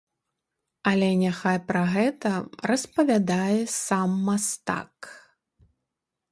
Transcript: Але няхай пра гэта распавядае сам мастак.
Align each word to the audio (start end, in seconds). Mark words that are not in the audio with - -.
Але 0.91 1.09
няхай 1.23 1.59
пра 1.67 1.83
гэта 1.95 2.31
распавядае 2.73 3.59
сам 3.85 4.19
мастак. 4.31 4.95